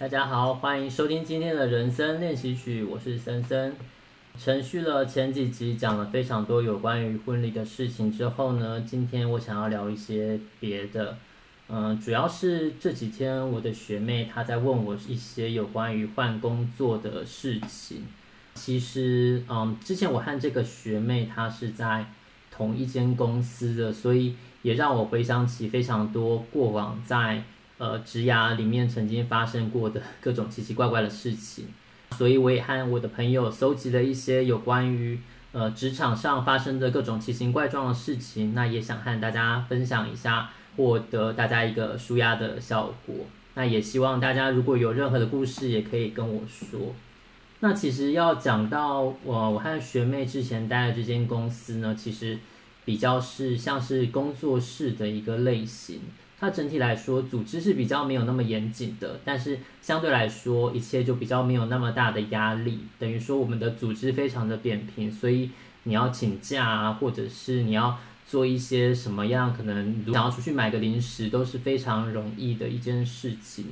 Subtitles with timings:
[0.00, 3.76] 大家好，欢迎收听今天的人生练习曲，我是森森。
[4.38, 11.18] 承续了前几集讲了非常多有关于婚礼的事情之后呢，今天我想要聊一些别的。
[11.68, 18.06] 嗯，主要是这几天我的学妹她在问我一些有关于换工作的事情。
[18.54, 22.06] 其实，嗯，之前我和这个学妹她是在
[22.50, 27.44] 同一间公司的，所以也让我回想起非常多过往在
[27.80, 31.64] 呃职涯里面曾经发生过的各种奇奇怪怪的事情。
[32.16, 35.18] 所以我也和我的朋友搜集了一些有关于
[35.50, 40.50] 呃职场上发生的各种奇形怪状的事情，那也想和大家分享一下。
[40.76, 43.16] 获得大家一个舒压的效果。
[43.54, 46.94] 那也希望大家如果有任何的故事，也可以跟我说。
[47.58, 52.38] 那其实要讲到我我和学妹之前待的这间公司呢，其实
[52.84, 56.00] 比较是像是工作室的一个类型。
[56.40, 62.80] 它整体来说组织是比较没有那么严谨的，但是相对来说一切就比较没有那么大的压力。
[62.98, 65.50] 等于说我们的组织非常的扁平，所以
[65.82, 67.98] 你要请假啊，或者是你要。
[68.26, 73.64] 做一些什么样，可能想要出去买个零食都是非常容易的一件事情。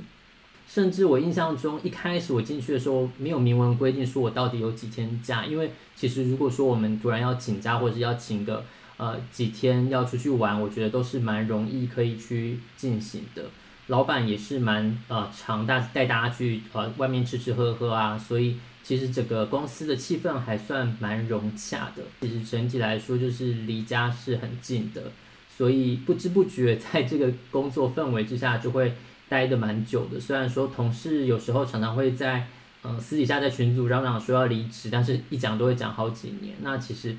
[0.67, 5.45] 甚至我印象中，一开始我进去的时候，没有明文规定说我到底有几天假。
[5.45, 8.65] 因为其实如果说我们突然要请假，或者是要请个
[8.99, 13.45] 呃几天要出去玩，我觉得都是蛮容易可以去进行的。
[13.87, 18.59] 老板也是蛮呃常带带大家去呃外面吃吃喝喝啊，所以。
[18.81, 22.01] 其实整个公司的气氛还算蛮融洽的。
[22.21, 25.11] 其实整体来说，就是离家是很近的，
[25.47, 28.95] 所以不知不觉在这个工作氛围之下，就会
[29.27, 30.19] 待得蛮久的。
[30.19, 32.47] 虽然说同事有时候常常会在
[32.81, 36.55] 呃私底下在群组嚷嚷说要离职，但是一讲都会讲好几年。
[36.61, 37.15] 那其实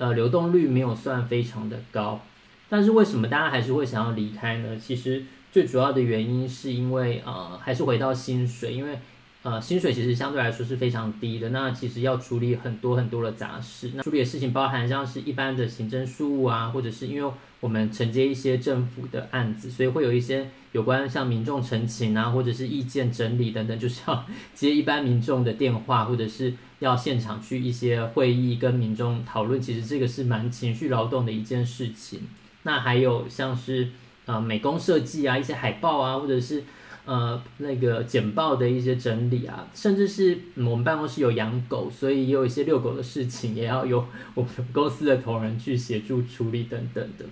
[0.00, 2.20] 呃流动率没有算非常的高。
[2.68, 4.76] 但是为什么大家还是会想要离开呢？
[4.76, 8.98] 其实最主要的原因是因为呃还是回到薪水，因为。
[9.42, 11.48] 呃，薪水其实相对来说是非常低的。
[11.48, 29.60] 那其实要处理很多很多的杂事，那处理的事情包含像是一般的行政事务啊，或者是因为我们承接一些政府的案子，所以会有一些有关像民众陈情啊，或者是意见整理等等，就是要 接一般民众的电话，或者是要现场去一些会议跟民众讨论。
[29.60, 32.22] 其实这个是蛮情绪劳动的一件事情。
[32.64, 33.88] 那还有像是
[34.26, 36.64] 呃美工设计啊，一些海报啊，或者是。
[37.06, 47.24] 呃，那个简报的一些整理啊，甚至是我们办公室有养狗，所以也有一些遛狗的事情，也要由我们公司的同仁去协助处理等等的。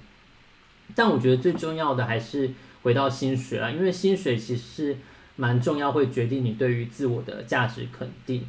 [0.96, 2.50] 但我觉得最重要的还是
[2.82, 4.96] 回到薪水啊，因为薪水其实
[5.36, 8.44] 蛮重要，会决定你对于自我的价值肯定。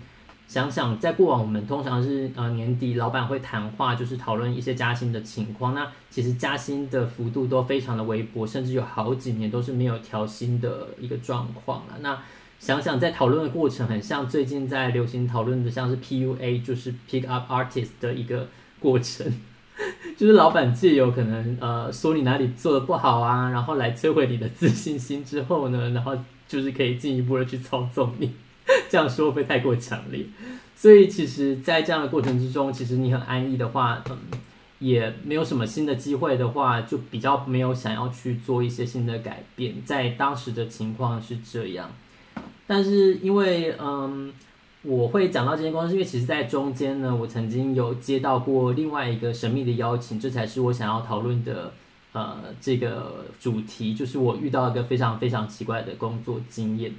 [0.50, 5.76] 想想，在过往我们通常是呃年底，老板会谈话，就是讨论一些加薪的情况。
[5.76, 11.94] 那其实加薪的幅度都非常的微薄，甚至有好几年都是没有调薪的一个状况了。
[12.02, 12.18] 那
[12.58, 18.48] 想想在讨论的过程，很像最近在流行讨论的，像是 PUA，就是 Pick Up Artist 的一个
[18.80, 19.32] 过程，
[20.18, 26.18] 就是老板借由可能呃说你哪里做的不好啊，然后来摧毁你的自信心之后呢，然后
[26.48, 28.32] 就是可以进一步的去操纵你。
[28.90, 30.26] 这样说会不会太过强烈？
[30.76, 34.18] 所以其实，在这样的过程之中，其实你很安逸的话，嗯，
[34.80, 39.76] 也没有什么新的机会的话，就比较没有想要去做一些新的改变。
[39.84, 41.92] 在当时的情况是这样，
[42.66, 44.32] 但是因为，嗯，
[44.84, 51.74] 我会讲到这间公司，因为其实，在中间呢，我曾经有接到过另外一个神秘的邀请，这才是我想要讨论的，
[52.14, 56.94] 呃，这个主题，就是我遇到一个非常非常奇怪的工作经验。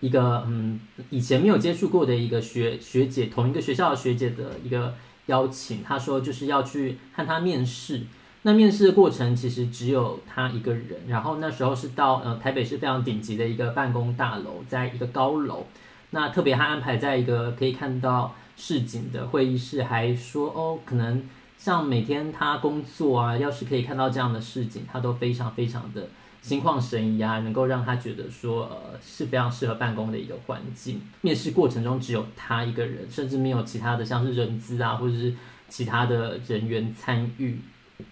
[0.00, 0.78] 一个嗯，
[1.10, 4.94] 以前没有接触过的一个学学姐，同一个学校的学姐的一个
[5.26, 8.02] 邀请，她说就是要去和她面试。
[8.42, 15.66] 那面试的过程其实只有她一个人，然后那时候是到呃台北市非常顶级的一个办公大楼，在一个高楼。
[16.10, 21.28] 那特别还安排在一个可以看到市景的会议室，还说哦，可能
[21.58, 26.08] 像每天她工作啊，要是可以看到这样的市景，她都非常非常的。
[26.46, 31.00] 心旷神怡啊，能够让他觉得说，呃，是非常适合办公的一个环境。
[31.22, 35.34] 面试过程中只有他一个人，甚至没有其他的，像是人资啊，或者是
[35.68, 37.58] 其他的人员参与。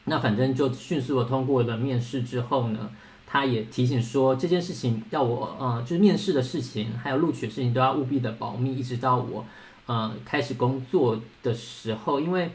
[0.06, 2.90] 那反正就迅速的通过了面试之后呢，
[3.24, 9.46] 他也提醒说，这件事情要我，呃，就是面试的事情，还有录取的事情都要务必的保密，一直到我，
[9.86, 12.18] 呃，开始工作的时候。
[12.18, 12.50] 因为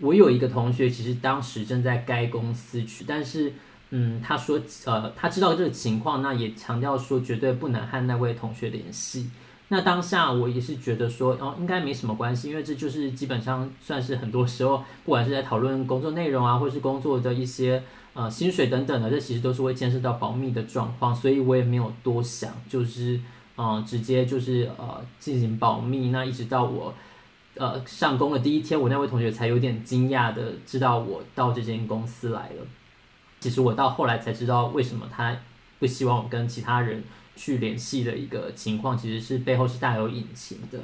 [0.00, 3.52] 我有一个同学，其实当时正在该公司去，但是。
[3.90, 9.30] 嗯，他说，呃，他知道这个情况，那也强调说绝对不能和那位同学联系。
[9.72, 17.82] 那当下我也是觉得说，哦，应该没什么关系，因为这就是基本上算是很多时候，不管是在讨论工作内容啊，或是工作的一些
[18.14, 23.20] 呃薪水等等的，这其实都是会牵涉到保密的状况，所以我也没有多想，就是
[23.56, 26.10] 嗯、直接就是呃进行保密。
[26.10, 26.94] 那一直到我
[27.54, 32.66] 呃上工的第一天，我那位同学才有点惊讶的知道我到这间公司来了。
[33.40, 35.36] 其实我到后来才知道，为什么他
[35.78, 37.02] 不希望我跟其他人
[37.34, 40.78] 去联系的一个情况，其实是背后是大有隐情的。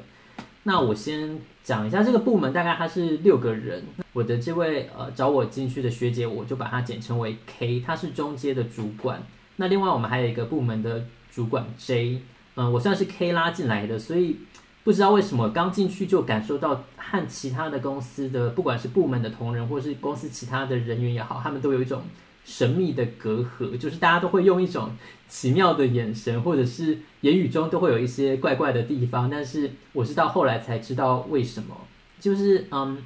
[0.63, 3.85] 那我先讲一下这个部门，大概他是六个人。
[4.13, 9.23] 我的这位呃找我进去的学姐，我就把她简称为 K，她是中阶的主管。
[9.57, 12.23] 那另外我们还有一个部门的主管 J，
[12.57, 14.39] 嗯，我算是 K 拉进来的，所以
[14.83, 22.03] 不知道为什么刚进去就感受到和其他的公司的不管是部门的同仁，或是公司其他的人员也好，他们都有一种
[22.47, 24.91] 神秘的隔阂，就是大家都会用一种
[25.29, 29.29] 奇妙的眼神，或者是言语中都会有一些怪怪的地方。
[29.29, 31.77] 但是我是到后来才知道为什么，
[32.21, 32.99] 就是嗯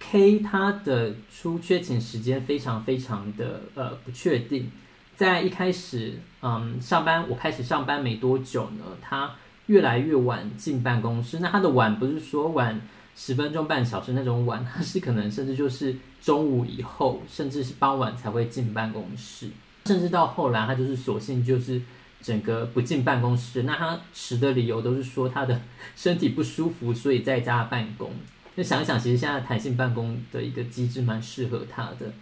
[0.00, 4.70] ，K 他的出缺勤时间非常非常的呃不确定。
[5.14, 9.32] 在一开始嗯上班，我开始上班没多久呢，他
[9.66, 11.40] 越来越晚进办公室。
[11.40, 12.80] 那他的晚不是说晚
[13.18, 15.94] 十分钟半小时那种晚， 他是可能甚至就是。
[16.20, 19.48] 中午以后，甚至是傍晚才会进办公室，
[19.86, 21.80] 甚至到后来，他就是索性就是
[22.20, 23.62] 整个不进办公室。
[23.62, 25.60] 那他迟的理由都是说他的
[25.94, 28.10] 身体不舒服，所以在家办公。
[28.56, 32.12] 那想一想，其实现在弹性办公的一个机制蛮适合他的。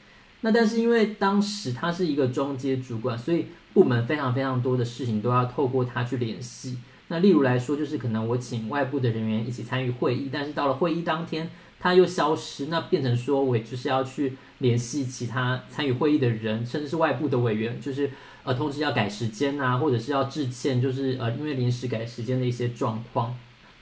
[0.42, 6.78] 那但是因为当时他是一个中阶主管，所以部门非常非常多的事情都要透过他去联系。
[7.08, 11.48] 那例如来说，就是可能我请外部的人员一起参与会议，但是到了会议当天，
[11.78, 18.10] 他又消失，那变成说我就是要去联系其他参与会议的人，甚至是外部的委员，就是
[18.42, 23.34] 呃通知要改时间啊，或者是要致歉，就是呃因为临时改时间的一些状况。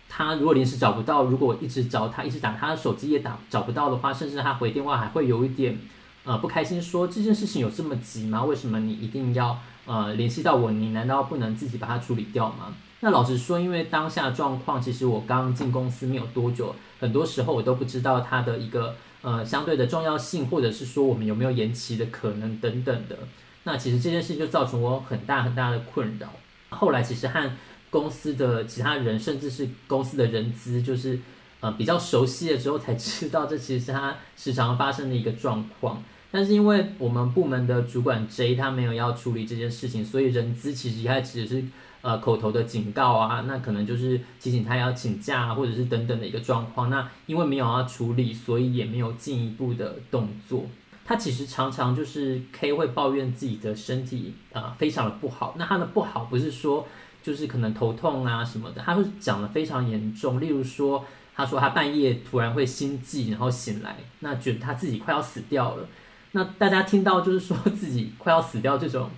[0.06, 5.78] 他如果临时找不到，如果我一直找他，一直打他的手机也打找不到的话，甚至他回电话还会有一点
[6.24, 8.44] 呃不开心，说这件事情有这么急吗？
[8.44, 10.70] 为什么你一定要呃联系到我？
[10.70, 12.74] 你难道不能自己把它处理掉吗？
[13.04, 23.18] 那老实说，因为当下状况，其实我刚进公司没有多久，很多时候我都不知道它的一个呃相对的重要性，或者是说我们有没有延期的可能等等的。
[23.64, 26.30] 那其实这件事就造成我很大很大的困扰。
[26.70, 27.52] 后来其实和
[27.90, 31.20] 公司的其他人，甚至是公司的人资，就是
[31.60, 36.02] 呃比较熟悉了之后，才知道这其实是他时常发生的一个状况。
[36.30, 41.62] 但是因为我们部门的主管 J 他没有要处理这件事情，所以人资其实一开始是。
[42.04, 46.90] 呃，口头的警告啊，那可能就是提醒他要请假啊，或者是等等的一个状况。
[46.90, 50.66] 那因为没有要处理，所以也没有进一步的动作。
[51.06, 55.54] 他其实常常就是 K 会抱怨自己的身体啊，呃，非常的不好。
[55.56, 56.86] 那他的不好不是说
[57.22, 60.38] 就是可能头痛啊什么的，他会讲得非常严重。
[60.38, 61.02] 例如说，
[61.34, 65.88] 他说他半夜突然会心悸，然后醒来，那觉得他自己快要死掉了。
[66.32, 69.08] 那大家听到就是说自己快要死掉这种。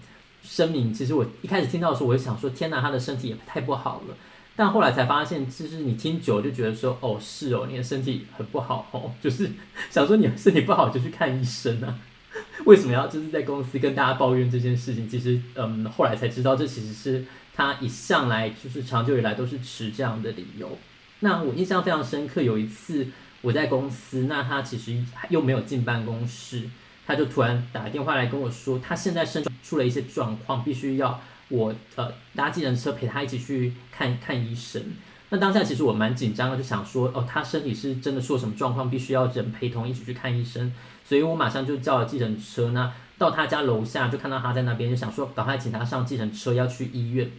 [0.46, 4.16] 声明，其实我一开始听到的时候，我就想说，天哪，他的身体也太不好了。
[4.54, 9.50] 但后来才发现，其实你听久了就觉得说，哦，是哦，你的身体很不好哦， 就是
[9.90, 11.98] 想说你身体不好就去看医生啊。
[12.64, 15.08] 为什么要就是在公司跟大家抱怨这件事情？
[15.08, 20.78] 其实，嗯，后来才知道，这其实是他一向来就是长久以来都是持这样的理由。
[21.20, 23.08] 那我印象非常深刻，有一次
[23.42, 24.96] 我在公司，那他其实
[25.28, 26.68] 又没有进办公室。
[27.06, 34.82] 他就突然打电话来跟我说，他现在身上出了一些状况，必须要我呃搭计程车陪他一起去看看医生。
[35.28, 40.72] 那当下其实我蛮紧张的，就想说哦，他身体是真的出了什么状况，必须要人陪同一起去看医生。
[41.04, 47.30] 所以我马上就叫了计程车，那到他家楼下就看到他在那边，就想说赶快请他上计程车要去医院。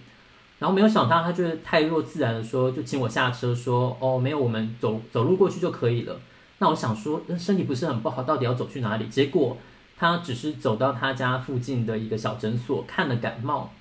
[0.59, 6.19] 然后没有想到他就是太若自然的说，就请我下车说哦，没有，我们走走路过去就可以了。
[6.59, 9.05] 那我想说，身体不是很不好，到底要走去哪里？
[9.07, 9.57] 结果
[9.95, 13.71] 他只是走到他家附近的一个小诊所看了感冒，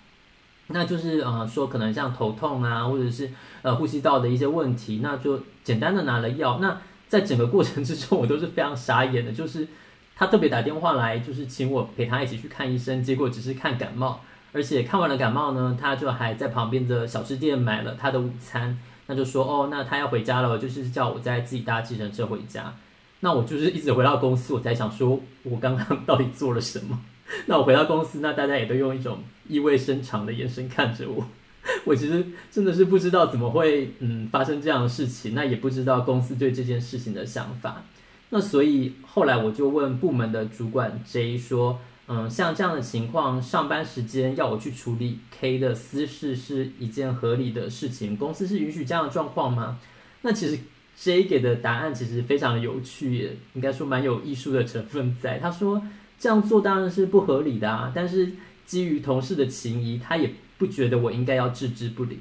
[0.67, 3.31] 那就是呃说可能像头痛啊，或者是
[3.63, 6.59] 呃呼吸道的一些问题，那就简单的拿了药。
[6.61, 6.79] 那
[7.09, 9.67] 在整个过程之中，我都是非常傻眼的，就是
[10.15, 14.21] 他特别打电话来，就是请我陪他一起去看医生，结果只是看感冒，
[14.53, 18.79] 而且看完了感冒呢，他就还在旁边的小吃店买了他的午餐。
[19.07, 22.75] 那就说哦，那他要回家了，就是叫我再自己搭计程车回家。
[23.21, 27.01] 那我就是一直回到公司，我才想说，我刚刚 到底做了什么？
[27.47, 31.27] 那我回到公司，那大家也都用一种意味深长的眼神看着我。
[31.85, 37.83] 我其实真的是不知道怎么会嗯发生这样的事情，那也不知道公司对这件事情的想法。
[38.31, 41.79] 那所以后来我就问部门的主管 J 说。
[42.09, 49.81] 嗯，像这样的情况，上班时间要我去处理 K 的私事是一件合理的事情，公司是允许这样的状况吗？
[50.23, 50.57] 那其实
[50.97, 55.39] J 给的答案其实非常的有趣，耶应该说蛮有艺术的成分在。
[55.39, 55.83] 他说
[56.17, 58.33] 这样做当然是不合理的啊，但是
[58.65, 62.21] 基于同事的情谊，他也不觉得我应该要置之不理。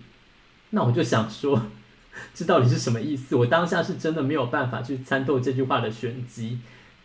[0.71, 1.67] 那我就想说，
[2.33, 3.35] 这到底是什么意思？
[3.35, 6.57] 我当下是真的没有办法去参透这句话的玄机。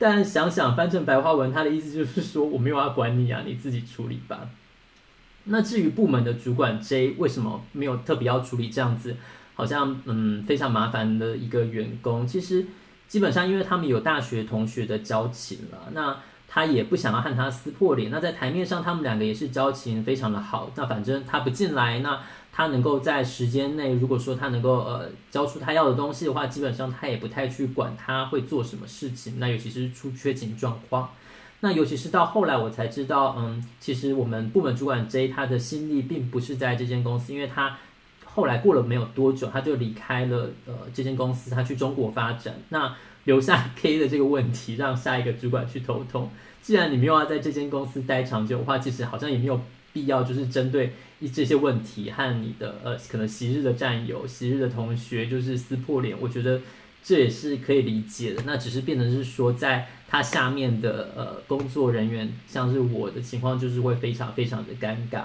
[0.02, 4.48] 但想想翻成白话文，他的意思就是说，我没有要管你啊，你自己处理吧。
[5.44, 9.14] 那至于部门的主管 J 为什么没有特别要处理这样子，
[9.54, 12.26] 好像嗯非常麻烦的一个员工？
[12.26, 12.64] 其实
[13.08, 16.16] 基本上因为他们有大学同学的交情了，那
[16.52, 18.10] 他也不想要和他撕破脸。
[18.10, 20.68] 那在台面上他们两个也是交情非常的好。
[20.74, 22.20] 那反正他不进来，那
[22.52, 29.38] 他能够在时间内，如果说他能够呃交出他要的东西的话，基本上他也不太去管他会做什么事情。
[29.38, 31.10] 那尤其是出缺勤状况。
[31.60, 37.76] 那尤其是到后来，我才知道，嗯，其实我们部门主管 J 他的心力并不是在这间公司，因为他
[38.34, 42.94] 后来过了没有多久，他就离开了呃这间公司，他去中国发展，那
[43.24, 46.30] 留下 K 的这个问题，让下一个主管去头痛。
[46.62, 49.60] 既然你没有要在这间公司待长久的话，其实好像也没有
[49.92, 56.16] 必要，就是针对一这些问题和你的呃可能昔日的战友、昔日的同学，就是撕破脸。
[56.20, 56.60] 我觉得。
[57.02, 65.22] 这也是可以理解的，那只是变成是说，在他下面的呃工作人员，像是我的情况，就是会非常非常的尴尬。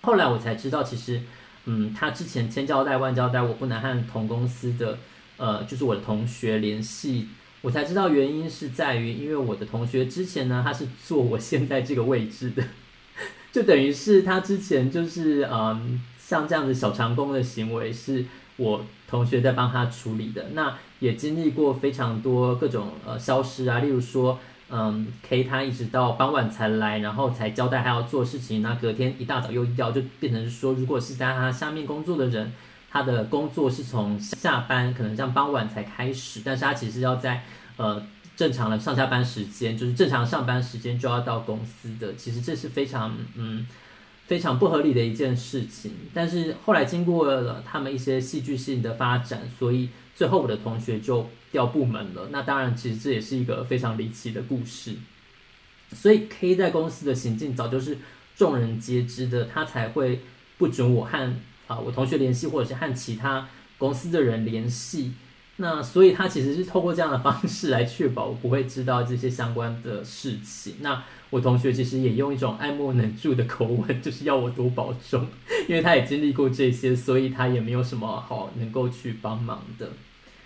[0.00, 1.22] 后来我才知道，其实，
[1.64, 4.98] 嗯，他之前千交代万交代，我不能和同公司的
[5.36, 7.28] 呃，就是我的同学联系。
[7.60, 12.62] 我才知道原因是在于，因为我的同学之前呢，他是坐我现在这个位置的，
[13.52, 18.24] 就等于是他之前就是嗯，像这样子小长工的行为是。
[18.58, 24.38] 我同学在帮他处理的，那也经历过非常多各种呃消失啊，例如说，
[24.74, 32.50] 嗯，K 他一直到傍晚才来，然后才交代他要做事情，那隔天一大早又要，就变成说，如果是在他下面工作的人，
[32.90, 37.44] 他的工作是从下班可能像傍晚才开始，但是他其实要在
[37.76, 38.02] 呃
[38.34, 43.66] 正常的上下班时间，就是正常上班时间就要到公司的，其实这是非常嗯。
[44.26, 52.28] 非常不合理的一件事情，但是后来经过了他们一些戏剧性的发展，所以最后我的同学就调部门了。
[52.30, 54.94] 那当然，其实这也是一个非常离奇的故事。
[55.92, 57.98] 所以 K 在公司的行径早就是
[58.34, 60.20] 众人皆知的，他才会
[60.56, 61.34] 不准我和
[61.66, 65.12] 啊我同学联系，或者是和其他公司的人联系。
[65.56, 70.76] 那所以他其实是透过这样的方式来确保我不会知道这些相关的事情。
[70.80, 75.26] 那我同学其实也用一种爱莫能助的口吻，就是要我多保重，
[75.68, 79.90] 因为他也经历过这些，所以他也没有什么好能够去帮忙的。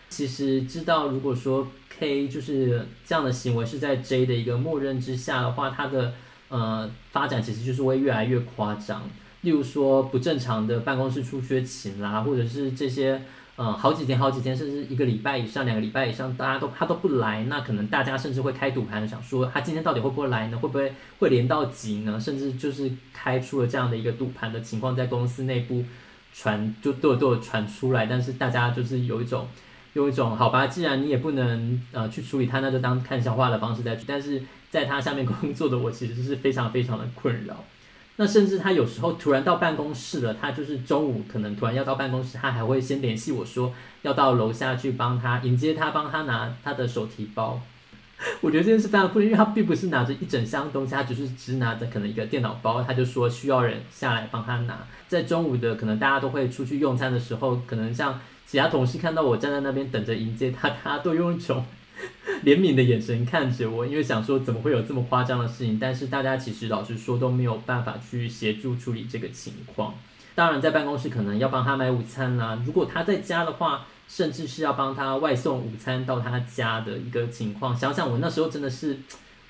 [0.09, 6.15] 其实知道，如果说 K 就是这样的行为是在 J 的一个默认之下的话，他的
[6.49, 9.09] 呃发展其实就是会越来越夸张。
[9.43, 13.23] 例如说不正常的办公室出缺勤啦，或者是这些。
[13.59, 20.59] 嗯，好几天，好几天，甚至一个礼拜以上，两个礼拜以上，大家都他都不来，那可能大家甚至会开赌盘，想说他今天到底会不会来呢？
[20.59, 22.21] 会不会会连到几呢？
[22.21, 25.83] 甚至就是开出了这样的一个赌盘的情况，在公司内部
[26.35, 29.49] 传就都有都有传出来，但是大家就是有一种
[29.95, 34.05] 有一种好吧，既然你也不能呃去处理他，那就当看笑话的方式再去。
[34.07, 37.65] 但是在他下面工作的我，其实是非常非常的困扰。
[38.19, 47.61] 那甚至他有时候突然到办公室了，他就是中午可能突然要到办公室，他还会先联系我说要到楼下去帮他迎接他，帮他拿他的手提包。
[48.41, 54.79] 我觉得这件事非常不，因为他并不是拿着一整箱东西，他只是只拿着可能一个电脑包，他就说需要人下来帮他拿。
[55.07, 61.63] 在中午的可能大家都会出去用餐的时候，可能像其他同事看到我站在那边等着迎接他，他都用一种。
[62.45, 69.95] 怜悯的眼神看着我，因为想说怎么会有这么夸张的事情，但是大家其实老实说都没有办法去协助处理这个情况。
[70.35, 77.75] 当然，在办公室可能要帮他买午餐啦，如果他在家的话，甚至是要帮他外送午餐到他家的一个情况。
[77.75, 78.99] 想想我那时候真的是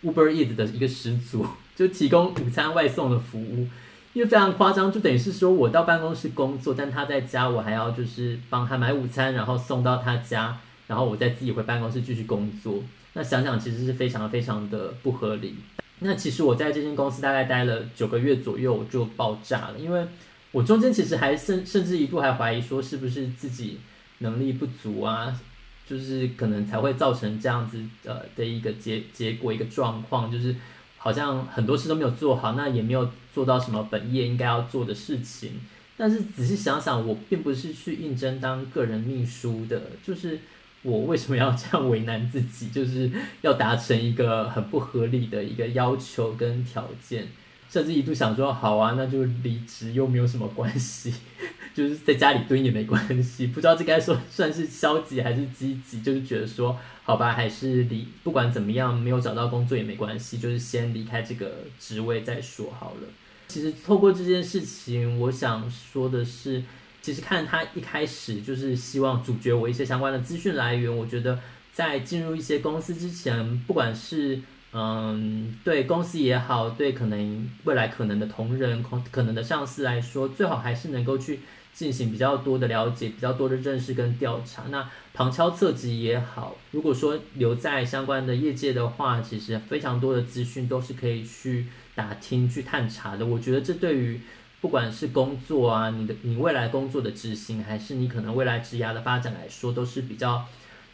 [0.05, 3.67] Uber Eats 的一个始祖， 就提供午餐外送的服务，
[4.13, 10.57] 因为非常夸张，就等于是说我到办公室工作，但他在家，我还要就是帮他买午餐，然后送到他家。
[10.87, 12.83] 然后我再自己回办公室继续工作，
[13.15, 15.57] 那想想其实是非常非常的不合理。
[15.99, 20.07] 那其实我在这间公司大概待了九个月左右，我就爆炸了，因为
[20.53, 23.79] 我中间其实还甚甚至一度还怀疑说是不是自己
[24.19, 25.41] 能力不足啊，
[25.89, 30.55] 就是可能才会造成这样子呃的一个结结果一个状况，就是
[30.99, 35.53] 好像很多事都没有做好，那也没有做到什么本业应该要做的事情。
[35.97, 40.39] 但是仔细想想，我并不是去应征当个人秘书的，就是。
[40.83, 42.69] 我为什么要这样为难自己？
[42.75, 47.27] 就是要达成一个很不合理的一个要求跟条件，
[47.69, 51.13] 甚至一度想说，好啊，那就离职又没有什么关系，
[51.75, 53.49] 就是在家里蹲也没关系。
[53.49, 63.09] 不知道这该说算是消极还是积极，就是觉得说，好吧，还是离，不管怎么样，没有找到工作也没关系，就是先离开这个职位再说好了。
[63.49, 66.63] 其实透过这件事情，我想说的是。
[67.07, 70.95] 其实看他一开始就是希望阻绝我一些相关的资讯来源。
[70.95, 71.39] 我觉得
[71.73, 74.41] 在进入一些公司之前，不管是
[74.73, 81.39] 嗯对公司也好，对可能未来可能的同仁、可能的上司来说，最好还是能够去。
[81.77, 84.63] 进行比较多的了解，比较多的认识跟调查。
[84.71, 93.27] 那旁敲侧击也好，如果说留在相关的业界的话，其实非常多的资讯都是可以去打听、去探查的。
[93.27, 94.19] 我觉得这对于
[94.61, 100.47] 不管是工作啊，你的你未来工作的执行，还是你可能未来职涯的发展来说，都是比较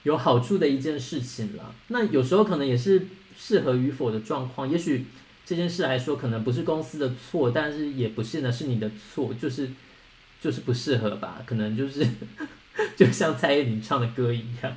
[0.03, 1.75] 有好处的一件事情了。
[1.89, 4.71] 那有时候可能也是适合与否的状况。
[4.71, 5.07] 也许
[5.45, 9.71] 这件事来说，可能不是公司的错，但是也不见得是你的错，就是。
[10.43, 12.05] 就是不适合吧，可能就是
[12.99, 14.77] 就像蔡依林唱的歌一样。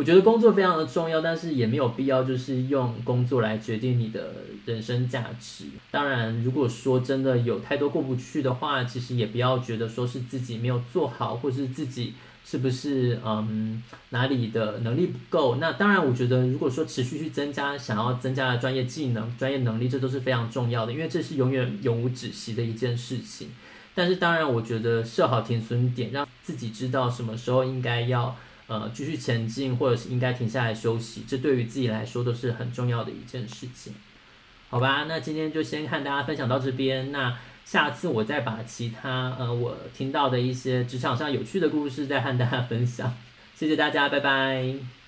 [0.00, 4.32] 我觉得工作非常的重要，但是也没有必要就是用工作来决定你的
[4.64, 5.66] 人生价值。
[5.90, 12.14] 当然，如果说真的有太多过不去的话，其实也不要觉得说是自己没有做好，或是自己
[12.46, 15.56] 是不是嗯哪里的能力不够。
[15.56, 23.50] 那当然，我觉得如果说持续去增加，想要增加的专业技能、专业能力，这都是非常重要的，因为这是永远永无止息的一件事情。
[23.94, 28.34] 但是当然，我觉得设好停损点，让自己知道什么时候应该要
[28.70, 33.92] 呃继续前进，或者是应该停下来休息，这对于自己来说都是很重要的一件事情。
[34.70, 43.12] 好吧，那今天就先和大家分享到这边，那下次我再把其他呃我听到的一些职场上有趣的故事再和大家分享。
[43.56, 44.99] 谢谢大家，拜拜。